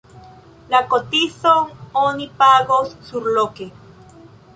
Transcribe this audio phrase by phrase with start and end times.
[0.75, 1.67] La kotizon
[2.05, 3.69] oni pagos surloke.